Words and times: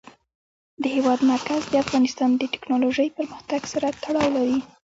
د 0.81 0.83
هېواد 0.95 1.19
مرکز 1.31 1.61
د 1.69 1.73
افغانستان 1.83 2.29
د 2.35 2.41
تکنالوژۍ 2.53 3.07
پرمختګ 3.17 3.61
سره 3.73 3.87
تړاو 4.03 4.29
لري. 4.37 4.57